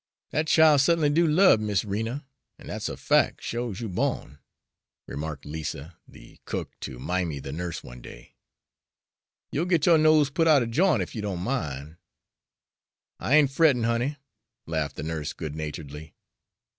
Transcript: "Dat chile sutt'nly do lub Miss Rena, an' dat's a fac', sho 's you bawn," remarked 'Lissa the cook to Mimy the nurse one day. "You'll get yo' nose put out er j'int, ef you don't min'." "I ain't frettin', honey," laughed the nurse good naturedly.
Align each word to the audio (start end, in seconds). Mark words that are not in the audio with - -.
"Dat 0.31 0.47
chile 0.47 0.79
sutt'nly 0.79 1.13
do 1.13 1.27
lub 1.27 1.59
Miss 1.59 1.85
Rena, 1.85 2.25
an' 2.57 2.65
dat's 2.65 2.89
a 2.89 2.97
fac', 2.97 3.39
sho 3.39 3.71
's 3.71 3.81
you 3.81 3.87
bawn," 3.87 4.39
remarked 5.05 5.45
'Lissa 5.45 5.95
the 6.07 6.39
cook 6.45 6.71
to 6.79 6.97
Mimy 6.97 7.37
the 7.37 7.51
nurse 7.51 7.83
one 7.83 8.01
day. 8.01 8.33
"You'll 9.51 9.65
get 9.65 9.85
yo' 9.85 9.97
nose 9.97 10.31
put 10.31 10.47
out 10.47 10.63
er 10.63 10.65
j'int, 10.65 11.03
ef 11.03 11.13
you 11.13 11.21
don't 11.21 11.43
min'." 11.43 11.97
"I 13.19 13.35
ain't 13.35 13.51
frettin', 13.51 13.83
honey," 13.83 14.17
laughed 14.65 14.95
the 14.95 15.03
nurse 15.03 15.33
good 15.33 15.55
naturedly. 15.55 16.15